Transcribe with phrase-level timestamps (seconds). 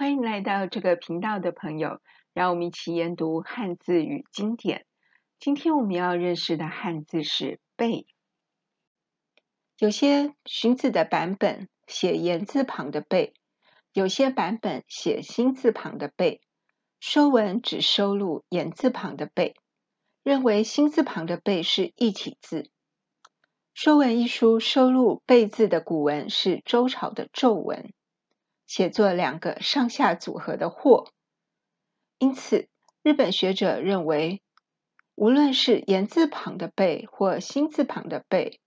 [0.00, 2.00] 欢迎来到这个频道的朋友，
[2.32, 4.86] 让我们一起研读汉字与经典。
[5.38, 8.06] 今天我们要认识的汉字是“贝”。
[9.76, 13.34] 有些荀子的版本写言字旁的“贝”，
[13.92, 16.40] 有些版本写心字旁的“贝”。
[17.06, 19.54] 《说文》只收录言字旁的“贝”，
[20.24, 22.62] 认为心字旁的“贝”是一体字。
[23.74, 27.92] 《说文》一书收录“贝”字的古文是周朝的纣文。
[28.70, 31.10] 写作两个上下组合的“或”，
[32.18, 32.68] 因此
[33.02, 34.44] 日本学者认为，
[35.16, 38.60] 无论是言字旁的“贝”或心字旁的“贝”，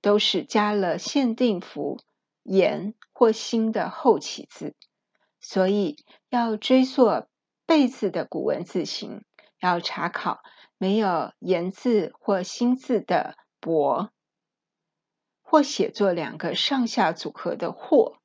[0.00, 1.98] 都是加了限定符
[2.44, 4.76] “言”或“心”的后起字。
[5.40, 7.24] 所以要追溯
[7.66, 9.24] “贝”字的古文字形，
[9.58, 10.38] 要查考
[10.76, 14.12] 没有言字或心字的“伯”，
[15.42, 18.17] 或写作两个上下组合的“或”。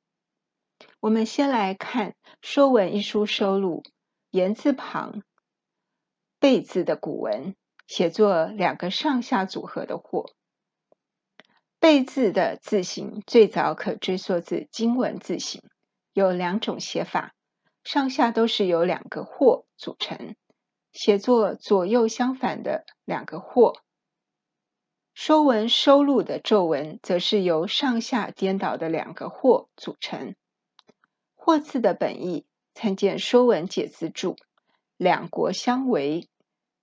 [1.04, 3.82] 我们先来看《说文》一书收录
[4.30, 5.22] 言字旁
[6.40, 7.54] “贝”字的古文，
[7.86, 10.32] 写作两个上下组合的“或”。
[11.78, 15.60] 贝字的字形最早可追溯至金文字形，
[16.14, 17.34] 有两种写法，
[17.82, 20.36] 上下都是由两个“或”组成，
[20.90, 23.74] 写作左右相反的两个“或”。
[25.12, 30.34] 《说文》收录的纣文，则是由上下颠倒的两个“或”组成。
[31.44, 34.32] 或字的本意，参见《说文解字注》。
[34.96, 36.26] 两国相为，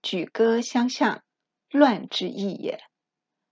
[0.03, 1.23] 举戈相向，
[1.71, 2.79] 乱之意也。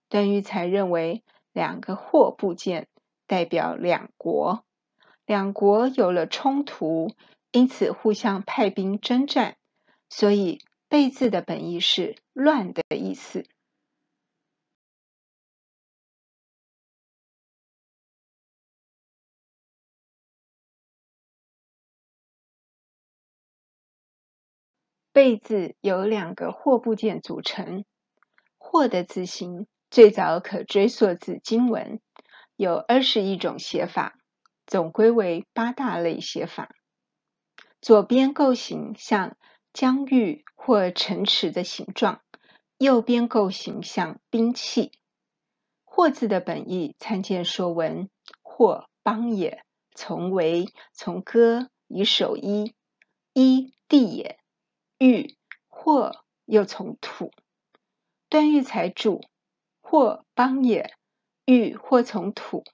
[0.07, 2.87] 段玉裁认为，两个或部件
[3.25, 4.63] 代表两国，
[5.25, 7.15] 两国有了冲突，
[7.51, 9.57] 因此互相派兵征战，
[10.11, 13.47] 所以贝字的本意是乱的意思。
[25.11, 27.83] 贝字由两个或部件组成，
[28.57, 31.99] 或的字形最早可追溯至金文，
[32.55, 34.17] 有二十一种写法，
[34.67, 36.69] 总归为八大类写法。
[37.81, 39.37] 左边构形像
[39.73, 42.21] 疆域或城池的形状，
[42.77, 44.91] 右边构形像兵器。
[45.85, 48.03] 或字的本义参见《说文》，
[48.41, 49.63] 或邦也，
[49.95, 52.73] 从为，从戈，以守一，
[53.33, 54.38] 一地也。
[54.99, 55.37] 玉
[55.69, 57.31] 或又从土，
[58.27, 59.21] 段玉才主：
[59.79, 60.93] 或邦也，
[61.45, 62.65] 玉或从土，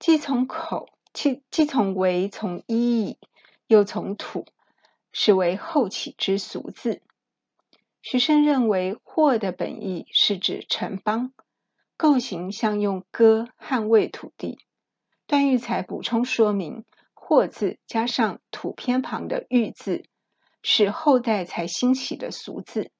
[0.00, 3.18] 既从口，既既从为，从一矣，
[3.68, 4.44] 又从土，
[5.12, 7.00] 是为后起之俗字。
[8.02, 11.32] 徐慎认为，或的本意是指城邦，
[11.96, 14.58] 构形像用戈捍卫土地。
[15.28, 16.84] 段玉才补充说明，
[17.14, 20.08] 或字加上土偏旁的玉字。
[20.68, 22.90] 是后代才兴起的俗字。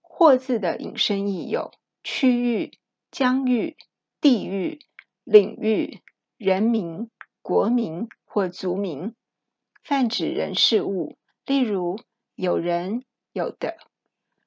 [0.00, 1.72] 或字的引申义有
[2.04, 2.78] 区域、
[3.10, 3.76] 疆域、
[4.20, 4.78] 地域、
[5.24, 6.00] 领域、
[6.36, 7.10] 人民、
[7.42, 9.16] 国民或族民，
[9.82, 11.18] 泛指人事物。
[11.44, 11.98] 例如
[12.36, 13.76] 有人、有的。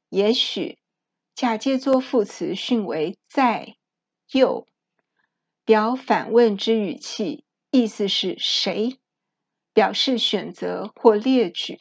[0.07, 0.79] 也许
[1.35, 3.75] 假借作副词训为在、
[4.31, 4.65] 又，
[5.65, 8.97] 表反问之语气，意思是谁？
[9.73, 11.77] 表示选择或列举。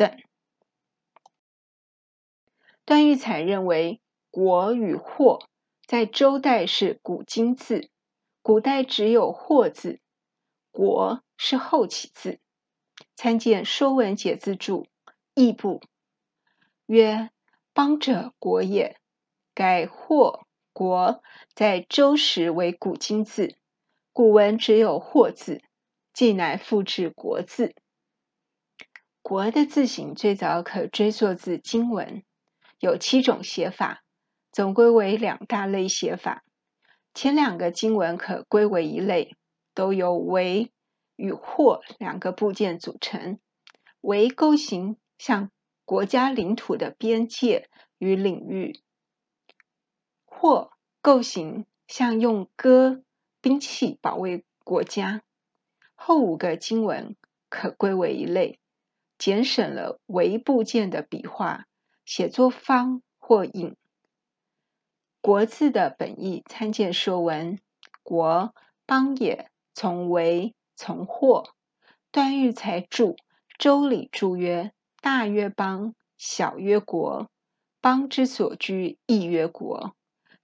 [0.00, 0.18] 等，
[2.86, 4.00] 段玉裁认为
[4.32, 5.46] “国”与“或”
[5.86, 7.90] 在周代是古今字，
[8.40, 10.00] 古代只有“或”字
[10.72, 12.40] ，“国”是后起字。
[13.14, 14.84] 参见《说文解字注》
[15.34, 15.82] 义部
[16.86, 17.28] 曰
[17.74, 18.96] ：“邦者，国也。
[19.52, 21.22] 改‘或’‘国’
[21.54, 23.54] 在周时为古今字，
[24.14, 25.62] 古文只有‘或’字，
[26.14, 27.74] 既乃复制‘国’字。”
[29.22, 32.24] 国的字形最早可追溯至金文，
[32.78, 34.02] 有七种写法，
[34.50, 36.42] 总归为两大类写法。
[37.14, 39.36] 前两个金文可归为一类，
[39.74, 40.72] 都由为
[41.16, 43.38] 与或两个部件组成。
[44.00, 45.50] 为构形像
[45.84, 47.68] 国家领土的边界
[47.98, 48.80] 与领域，
[50.24, 50.72] 或
[51.02, 53.02] 构形像用戈
[53.42, 55.22] 兵器保卫国家。
[55.94, 57.14] 后五个金文
[57.50, 58.58] 可归为一类。
[59.20, 61.66] 减省了为部件的笔画，
[62.06, 63.76] 写作方或引。
[65.20, 67.58] 国字的本义参见《说文》，
[68.02, 68.54] 国
[68.86, 71.52] 邦也，从为，从或。
[72.10, 73.12] 段玉裁注
[73.58, 74.72] 《周礼注》曰
[75.02, 77.30] ：“大曰邦，小曰国。
[77.82, 79.94] 邦之所居，亦曰国。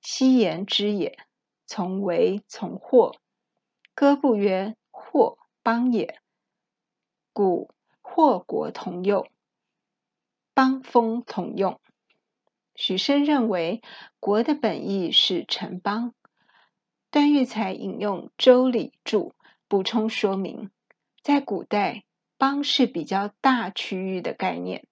[0.03, 1.19] 昔言之也？
[1.67, 3.17] 从为，从或。
[3.95, 6.21] 歌不曰：或邦也。
[7.33, 7.71] 故
[8.17, 9.29] 祸国同用，
[10.55, 11.79] 邦风同用。
[12.75, 13.83] 许慎认为，
[14.21, 16.15] 国的本意是城邦。
[17.11, 19.35] 段玉裁引用《周礼注》
[19.69, 20.71] 补充说明，
[21.23, 22.05] 在古代，
[22.39, 24.87] 邦是比较大区域的概念，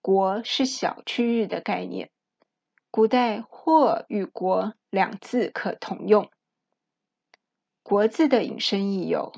[0.00, 2.10] 国是小区域的概念。
[2.90, 6.30] 古代“祸”与“国”两字可同用。
[7.84, 9.34] “国”字的引申义有：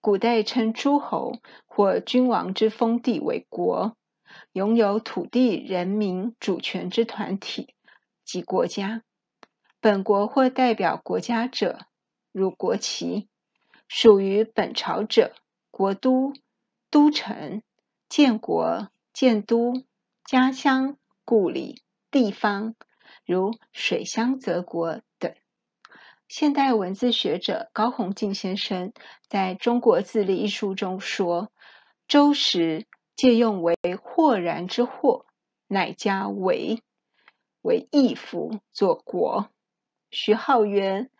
[0.00, 1.34] 古代称诸侯
[1.66, 3.96] 或君王之封地为国，
[4.52, 7.74] 拥有土地、人民主权之团体，
[8.24, 9.02] 即国家。
[9.78, 11.80] 本国或代表国家者，
[12.32, 13.28] 如国旗；
[13.88, 15.34] 属于本朝者，
[15.70, 16.32] 国都、
[16.90, 17.62] 都城、
[18.08, 19.84] 建国、建都、
[20.24, 20.96] 家乡、
[21.26, 22.74] 故里、地方，
[23.26, 25.34] 如水乡泽国等。
[26.30, 28.92] 现代文字学者高鸿进先生
[29.26, 31.50] 在中国字例一书中说
[32.06, 32.86] ：“周时
[33.16, 35.26] 借用为豁然之豁，
[35.66, 36.84] 乃加为
[37.62, 39.50] 为义符作国。”
[40.12, 41.10] 徐浩曰：“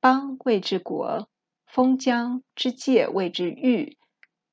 [0.00, 1.28] 邦谓之国，
[1.66, 3.98] 封疆之界谓之域，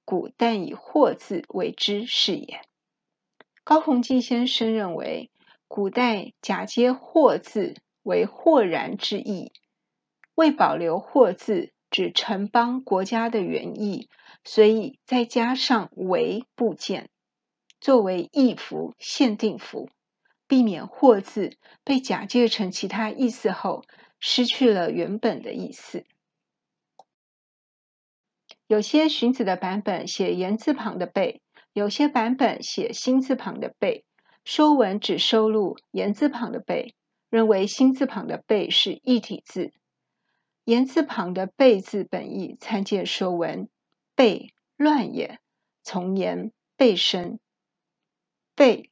[0.03, 2.59] 古但以豁字为之是也。”
[3.63, 5.31] 高鸿进先生认为，
[5.69, 9.53] 古代假借豁字为豁然之意，
[10.35, 14.09] 为保留或字指城邦国家的原意，
[14.43, 17.09] 所以再加上为部件，
[17.79, 19.89] 作为义符限定符。
[20.47, 23.85] 避免“或”字被假借成其他意思后，
[24.19, 26.03] 失去了原本的意思。
[28.67, 31.41] 有些荀子的版本写言字旁的“贝”，
[31.71, 34.03] 有些版本写心字旁的“贝”。
[34.43, 36.95] 说文只收录言字旁的“贝”，
[37.31, 39.71] 认为心字旁的“贝”是一体字。
[40.63, 43.69] 言字旁的“贝”字本义参见说文
[44.15, 45.39] ：“贝，乱也。
[45.83, 47.39] 从言，贝生。
[48.55, 48.91] 贝。”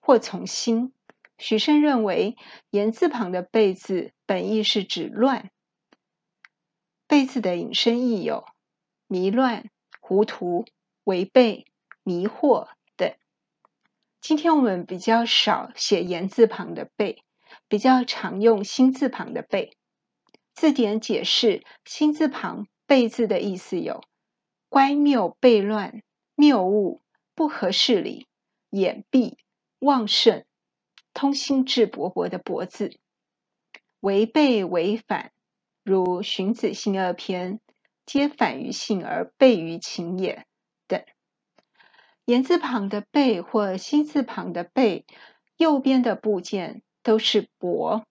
[0.00, 0.92] 或从心，
[1.38, 2.36] 许慎认为
[2.70, 5.50] 言字旁的“贝”字本意是指乱。
[7.06, 8.46] 贝字的引申义有
[9.06, 9.70] 迷乱、
[10.00, 10.64] 糊涂、
[11.04, 11.66] 违背、
[12.02, 13.14] 迷惑等。
[14.20, 17.22] 今天我们比较少写言字旁的“贝”，
[17.68, 19.76] 比较常用心字旁的“背”。
[20.54, 24.02] 字典解释心字旁“背”字的意思有
[24.68, 26.02] 乖谬、悖乱、
[26.34, 27.02] 谬误、
[27.34, 28.26] 不合事理、
[28.70, 29.36] 掩蔽。
[29.80, 30.46] 旺盛、
[31.12, 32.98] 通心智勃勃的“勃”字，
[34.00, 35.30] 违背、违反，
[35.82, 37.58] 如《荀子·性恶篇》，
[38.06, 40.46] 皆反于性而悖于情也
[40.86, 41.04] 等。
[42.24, 45.04] 言字旁的“背”或心字旁的“背”，
[45.58, 48.02] 右边的部件都是“勃”。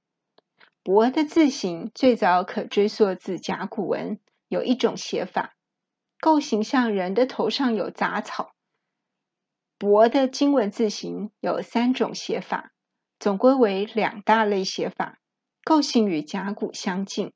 [0.86, 5.56] “勃”的字形最早可追溯自甲骨文，有一种写法，
[6.22, 8.54] 构形像人的头上有杂草。
[9.78, 12.72] 伯的金文字形有三种写法，
[13.20, 15.20] 总归为两大类写法，
[15.66, 17.34] 构形与甲骨相近。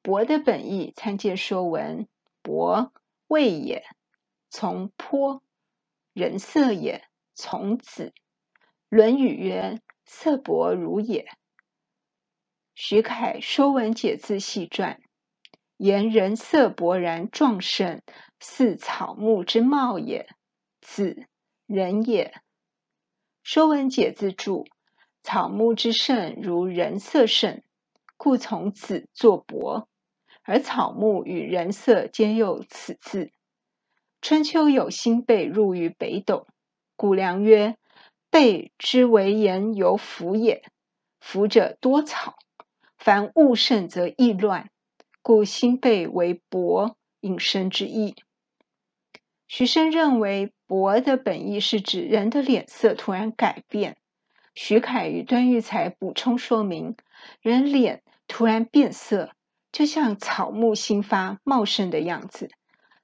[0.00, 2.08] 伯的本义参见说文：
[2.42, 2.92] 伯，
[3.26, 3.84] 位也，
[4.48, 5.42] 从坡；
[6.12, 7.04] 人色也，
[7.34, 8.06] 从子。
[8.88, 9.80] 《论语》曰：
[10.14, 11.26] 色薄如也。
[12.74, 15.00] 徐凯《说文解字细传》
[15.78, 18.02] 言人色勃然壮盛，
[18.38, 20.28] 似草木之茂也，
[20.82, 21.26] 子。
[21.66, 22.34] 人也，
[23.42, 24.64] 《说文解字注》：
[25.22, 27.62] 草木之盛如人色盛，
[28.18, 29.88] 故从此作伯，
[30.42, 33.32] 而草木与人色兼有此字。
[34.20, 36.46] 春秋有新被入于北斗，
[36.96, 37.78] 古良曰：
[38.32, 40.64] 贝之为言由服也，
[41.20, 42.34] 服者多草，
[42.98, 44.70] 凡物盛则易乱，
[45.22, 48.16] 故新贝为伯引申之意。
[49.46, 50.52] 徐生认为。
[50.72, 53.98] 勃的本意是指人的脸色突然改变。
[54.54, 56.96] 徐凯与段玉才补充说明，
[57.42, 59.32] 人脸突然变色，
[59.70, 62.48] 就像草木新发茂盛的样子。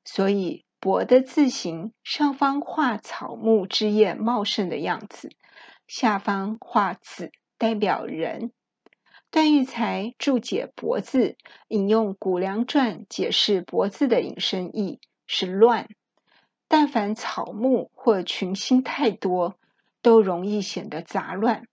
[0.03, 5.29] 所以勃的字形上方画草木枝叶茂盛的样子，
[5.87, 8.53] 下方画紫，代表人。
[9.31, 11.37] 段玉裁注解勃字，
[11.69, 15.91] 引用《谷梁传》解释勃字的引申义是乱。
[16.69, 19.59] 但凡草木或群星太多，
[20.01, 21.69] 都容易显得杂乱。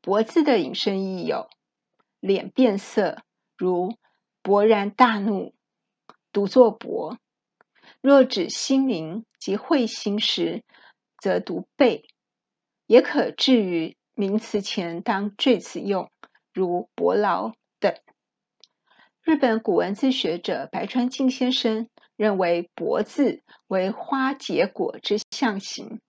[0.00, 1.50] 勃字的引申义有：
[2.18, 3.20] 脸变色，
[3.58, 3.94] 如
[4.42, 5.52] 勃然大怒，
[6.32, 7.18] 读作勃；
[8.06, 10.62] 若指心灵及慧心时，
[11.20, 12.04] 则读贝。
[12.86, 16.08] 也可置于名词前当缀词用，
[16.52, 17.96] 如伯劳等。
[19.24, 26.00] 日本古文字学者白川静先生认为“伯”字为花结果之象形，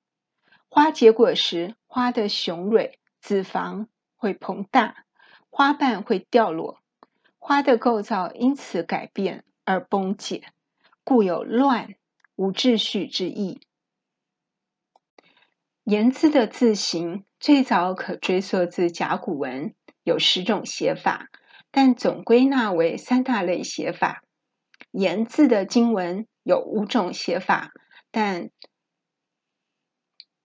[0.70, 5.04] 花结果时，花的雄蕊、子房会膨大，
[5.50, 6.78] 花瓣会掉落，
[7.40, 10.44] 花的构造因此改变而崩解，
[11.10, 11.96] 故有乱
[12.36, 13.62] 无秩序之意。
[15.86, 19.74] 言字的字形最早可追溯自甲骨文，
[20.04, 21.30] 有十种写法。
[21.72, 24.22] 但总归纳为三大类写法。
[24.92, 27.72] 言字的经文有五种写法，
[28.12, 28.50] 但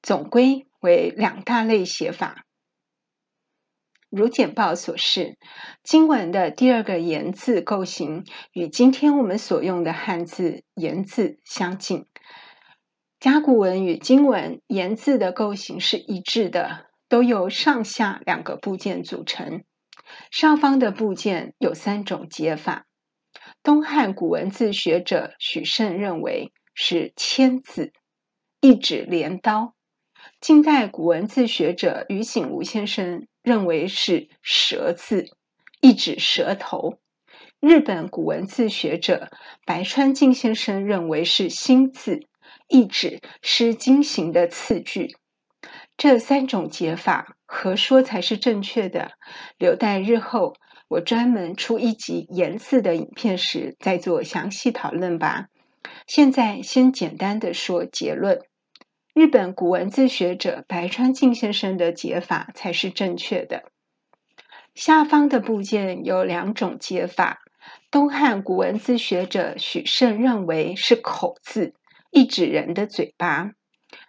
[0.00, 2.47] 总归为两大类写法。
[4.12, 5.38] 如简报所示，
[5.83, 12.04] 经文的第二个言字构型与今天我们所用的汉字言字相近。
[13.19, 19.64] 甲骨文与经文言字的构型是一致的，都由上下两个部件组成。
[20.31, 22.85] 上方的部件有三种解法，
[23.62, 27.95] 东汉古文字学者许慎认为是千字，
[28.61, 29.73] 意指镰刀；
[30.38, 35.27] 近代古文字学者吕醒吾先生认为是舌字，
[35.81, 36.99] 意指舌头；
[37.61, 39.31] 日本古文字学者
[39.67, 42.21] 白川静先生认为是心字，
[42.69, 45.17] 意指《诗经》型的次句。
[45.97, 49.13] 这三种解法，何说才是正确的？
[49.59, 50.55] 留待日后
[50.89, 55.47] 我专门出一集言字的影片时再做详细讨论吧。
[56.07, 58.41] 现在先简单的说结论：
[59.14, 63.64] 日本古文字学者白川静先生的解法才是正确的。
[64.75, 67.42] 下方的部件有两种解法，
[67.90, 71.75] 东汉古文字学者许慎认为是口字，
[72.11, 73.50] 意指人的嘴巴。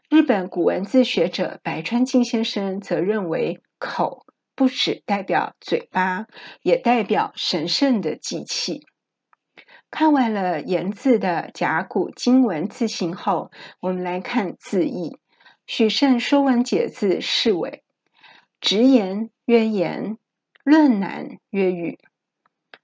[0.10, 6.28] 日本古文字学者白川静先生则认为，口不只代表嘴巴，
[6.62, 8.88] 也代表神圣的祭器。
[9.94, 15.20] 看完了言字的甲骨今文字形后，我们来看字义。
[15.68, 17.84] 许慎《说文解字》释为：
[18.60, 20.18] 直言曰言，
[20.64, 22.00] 论难曰语，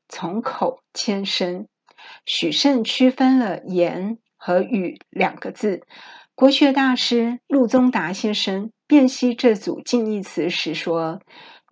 [0.08, 1.68] 从口牵声。
[2.28, 5.82] 许慎区分了言和语两个字。
[6.36, 11.24] 国学大师陆宗达先生辨析这组近义词时说：“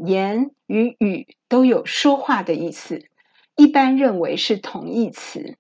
[0.03, 3.06] 言与语都有说话的意思，
[3.57, 5.57] 一般认为是同义词。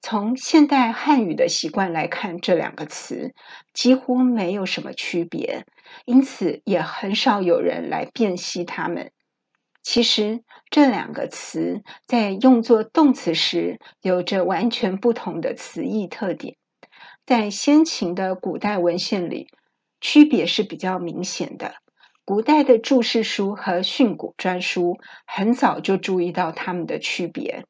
[0.00, 3.34] 从现代汉语的习惯来看，这两个词
[3.74, 5.66] 几乎没有什么区别，
[6.06, 9.12] 因此也很少有人来辨析它们。
[9.82, 16.56] 其实，这两个词在用作动词时，有着完全不同的词义特点。”
[17.26, 19.48] 在先秦的古代文献里，
[20.00, 21.74] 区别是比较明显的。
[22.30, 27.64] 古代的注释书和训诂专书很早就注意到它们的区别。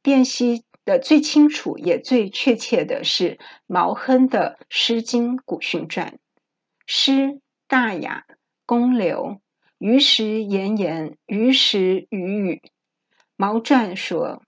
[0.00, 6.12] 辨析的最清楚也最确切的是毛亨的《诗经古训传》
[6.88, 8.24] ：“诗大雅，
[8.64, 9.42] 公流，
[9.76, 12.62] 于时言言，于时语语。”
[13.36, 14.42] 毛传说：“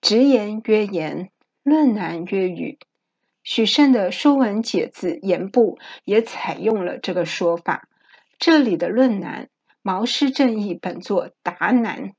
[0.00, 1.30] 直言曰言，
[1.62, 2.78] 论难曰语。”
[3.44, 7.86] 许慎的《说文解字》言部也采用了这个说法。
[8.38, 9.48] 这里的“论难”，
[9.82, 12.12] 毛诗正义本作“答难”，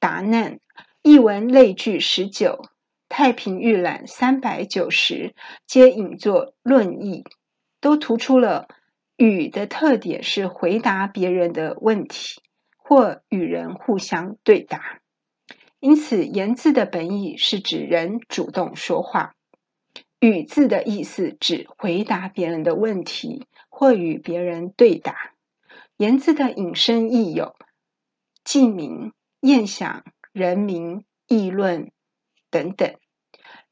[0.00, 0.60] 答难，
[1.02, 2.62] 译文类聚十九，
[3.08, 5.34] 《太平御览》三百九十，
[5.66, 7.24] 皆引作“论议”，
[7.80, 8.66] 都突出了
[9.16, 12.42] 语的特点是回答别人的问题，
[12.76, 15.00] 或与人互相对答。
[15.78, 19.35] 因此，言字的本意是指人主动说话。
[20.20, 25.32] 语字的意思指回答别人的问题或与别人对答。
[25.96, 27.54] 言字的引申义有
[28.44, 31.90] 记名、宴享、人名、议论
[32.50, 32.94] 等等。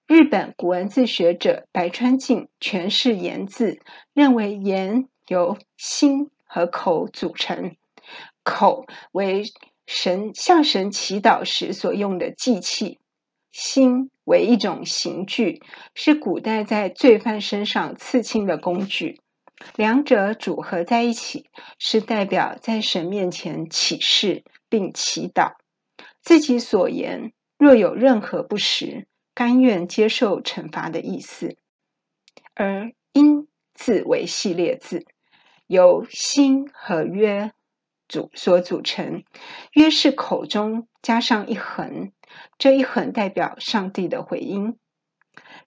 [0.07, 3.81] 日本古文字学者白川静诠释言字，
[4.13, 7.77] 认为言由心和口组成，
[8.43, 9.45] 口为
[9.87, 12.99] 神向神祈祷时所用的祭器。
[13.55, 15.63] 心为一种刑具，
[15.95, 19.21] 是古代在罪犯身上刺青的工具。
[19.77, 25.53] 两者组合在一起，是代表在神面前起誓并祈祷，
[26.21, 31.57] 自己所言若有任何不实，甘愿接受惩罚的意思。
[32.55, 35.07] 而音字为系列字，
[35.69, 37.53] 由心和约
[38.09, 39.23] 组所组成，
[39.75, 42.11] 约是口中加上一横。
[42.59, 44.79] 这一横代表上帝的回音。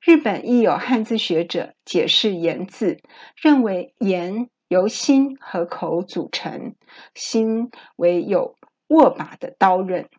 [0.02, 3.02] 日本亦有汉字学者解释言字，
[3.36, 6.76] 认为言由心和口组成，
[7.14, 8.56] 心为有
[8.88, 10.10] 握把的刀刃，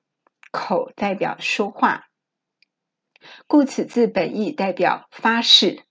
[0.50, 2.06] 口代表说话，
[3.46, 5.84] 故此字本意代表发誓。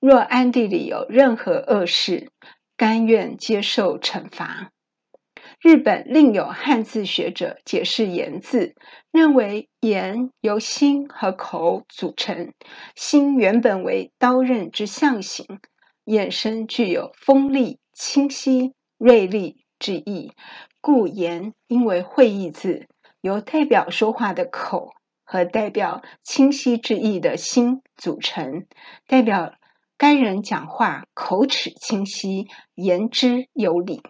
[0.00, 2.30] 若暗地里有任何恶事，
[2.76, 4.73] 甘愿接受惩罚。
[5.64, 8.74] 日本另有汉字学者解释“言”字，
[9.10, 12.52] 认为“言”由心和口组成，
[12.94, 15.46] 心原本为刀刃之象形，
[16.04, 20.32] 衍生具有锋利、清晰、锐利之意，
[20.82, 22.86] 故“言”因为会意字，
[23.22, 24.92] 由代表说话的口
[25.24, 28.66] 和代表清晰之意的心组成，
[29.06, 29.54] 代表
[29.96, 34.02] 该人讲话口齿清晰，言之有理。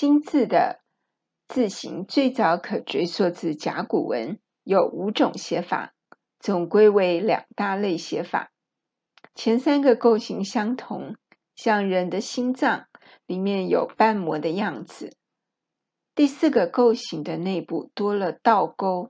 [0.00, 0.78] 辛字的
[1.48, 5.92] 字形最早可追溯至甲骨文，有五种写法，
[6.38, 8.52] 总归为两大类写法。
[9.34, 11.16] 前三个构型相同，
[11.56, 12.86] 像人的心脏
[13.26, 15.16] 里面有瓣膜的样子。
[16.14, 19.08] 第四个构型的内部多了倒钩。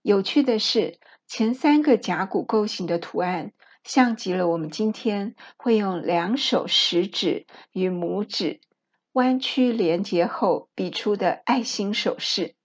[0.00, 3.50] 有趣的是，前三个甲骨构型的图案，
[3.82, 8.60] 像极了我们今天会用两手食指与拇指。
[9.14, 12.56] 弯曲连结后比出的爱心手势，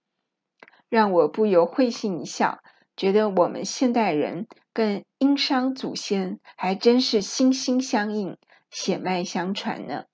[0.88, 2.58] 让我不由会心一笑，
[2.96, 8.36] 觉得我们现代人跟殷商祖先还真是心心相印、
[8.68, 10.06] 血脉相传呢。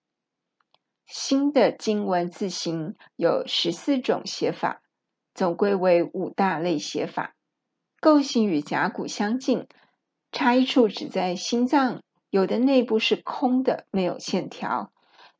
[1.06, 4.82] 新的金文字形有十四种写法，
[5.32, 7.34] 总归为五大类写法，
[7.98, 9.66] 构型与甲骨相近，
[10.32, 14.92] 差异处只在心脏，有的内部是空的，没有线条。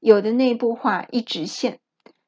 [0.06, 1.80] 有的内部画一直线，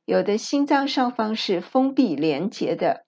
[0.04, 3.06] 有的心脏上方是封闭连结的。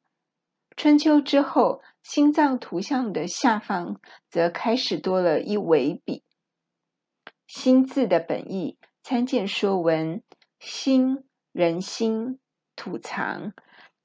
[0.77, 4.01] 春秋之后，心脏图像的下方
[4.31, 6.23] 则开始多了一尾笔。
[7.49, 10.19] 心字的本意，参见《说文》：
[10.61, 12.39] 心，人心，
[12.77, 13.53] 土藏，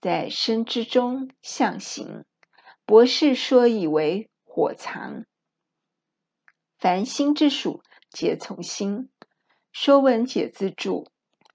[0.01, 2.25] 在身之中，象形。
[2.88, 5.25] 博士说以为火藏，
[6.80, 9.12] 凡心之属，皆从心。
[9.77, 11.05] 说文解字注：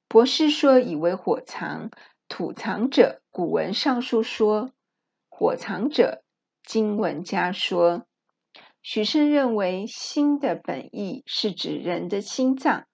[0.06, 1.90] 博士说以为火藏，
[2.28, 4.72] 土藏者，古文尚书说；
[5.30, 6.22] 火藏者，
[6.62, 8.04] 今文家说。
[8.83, 12.85] 许慎认为，心的本意是指人的心脏，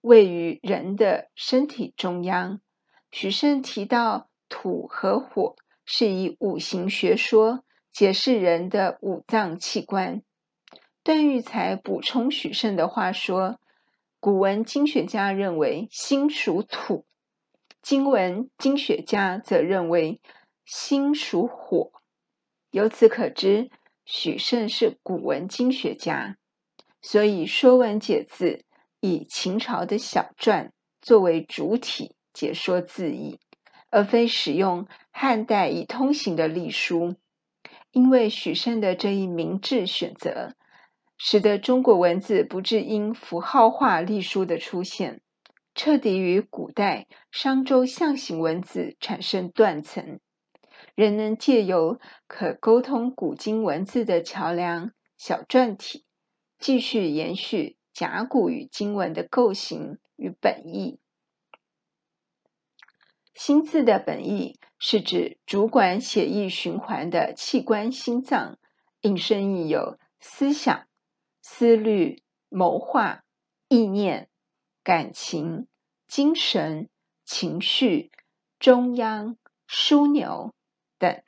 [0.00, 2.62] 位于人的身体中央。
[3.10, 10.22] 许慎提到土和火，是以五行学说解释人的五脏器官。
[11.04, 13.60] 段玉裁补充许慎的话说。
[14.22, 17.06] 古文经学家认为心属土，
[17.80, 20.20] 今文经学家则认为
[20.66, 21.90] 心属火。
[22.70, 23.70] 由此可知，
[24.04, 26.36] 许慎是古文经学家，
[27.00, 28.46] 所以《说文解字》
[29.00, 33.40] 以秦朝的小篆作为主体解说字义，
[33.88, 37.16] 而非使用汉代已通行的隶书。
[37.90, 40.54] 因为许慎的这一明智选择。
[41.22, 45.20] 使得中国文字不致因符号化隶书的出现，
[45.74, 50.18] 彻底与古代商周象形文字产生断层，
[50.94, 56.06] 仍能借由可沟通古今文字的桥梁小篆体，
[56.58, 61.00] 继续延续甲骨与金文的构型与本意。
[63.34, 68.58] 心字的本意是指主管血液循环的器官心脏，
[69.02, 70.86] 引申义有思想。
[71.52, 73.24] 思虑、谋划、
[73.68, 74.30] 意念、
[74.84, 75.66] 感情、
[76.06, 76.88] 精神、
[77.24, 78.12] 情绪、
[78.60, 79.36] 中央、
[79.68, 80.54] 枢纽
[80.96, 81.22] 等。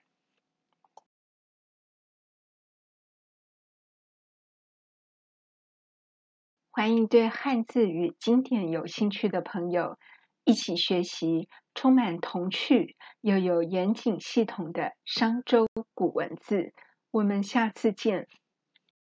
[6.70, 9.98] 欢迎对汉字与经典有兴趣的朋友
[10.44, 16.72] 一起学习充满童趣又有严谨系统的商周古文字。
[17.10, 18.28] 我们下次见。